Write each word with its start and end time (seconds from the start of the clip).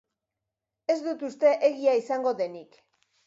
Ez 0.93 0.95
dut 1.07 1.25
uste 1.27 1.51
egia 1.69 1.95
izango 2.01 2.35
denik. 2.43 2.81